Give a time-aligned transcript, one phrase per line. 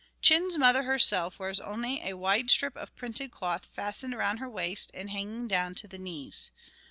[0.19, 4.89] Chin's mother herself wears only a wide strip of printed cloth fastened around her waist
[4.95, 6.49] and hanging down to the knees.